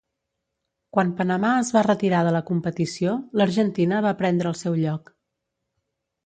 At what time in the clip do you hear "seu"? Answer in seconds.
4.63-4.81